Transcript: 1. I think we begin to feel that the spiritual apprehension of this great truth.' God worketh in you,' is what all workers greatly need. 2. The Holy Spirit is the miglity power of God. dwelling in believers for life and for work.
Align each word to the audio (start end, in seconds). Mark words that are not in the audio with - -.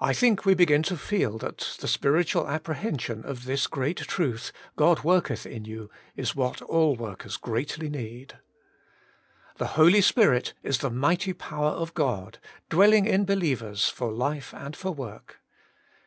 1. 0.00 0.10
I 0.10 0.12
think 0.12 0.44
we 0.44 0.52
begin 0.52 0.82
to 0.82 0.98
feel 0.98 1.38
that 1.38 1.78
the 1.80 1.88
spiritual 1.88 2.46
apprehension 2.46 3.24
of 3.24 3.46
this 3.46 3.66
great 3.66 3.96
truth.' 4.00 4.52
God 4.76 5.02
worketh 5.02 5.46
in 5.46 5.64
you,' 5.64 5.88
is 6.14 6.36
what 6.36 6.60
all 6.60 6.94
workers 6.94 7.38
greatly 7.38 7.88
need. 7.88 8.36
2. 9.56 9.56
The 9.56 9.66
Holy 9.78 10.02
Spirit 10.02 10.52
is 10.62 10.76
the 10.80 10.90
miglity 10.90 11.38
power 11.38 11.70
of 11.70 11.94
God. 11.94 12.38
dwelling 12.68 13.06
in 13.06 13.24
believers 13.24 13.88
for 13.88 14.12
life 14.12 14.52
and 14.52 14.76
for 14.76 14.90
work. 14.92 15.40